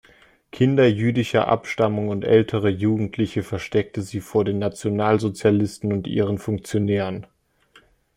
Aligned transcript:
Kinder 0.51 0.87
jüdischer 0.87 1.47
Abstammung 1.47 2.07
und 2.09 2.25
ältere 2.25 2.69
Jugendliche 2.69 3.43
versteckte 3.43 4.01
sie 4.01 4.19
vor 4.19 4.43
den 4.43 4.57
Nationalsozialisten 4.57 5.93
und 5.93 6.07
ihren 6.07 6.39
Funktionären. 6.39 7.27